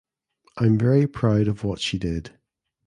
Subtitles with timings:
[0.57, 2.31] I’m very proud of what she did.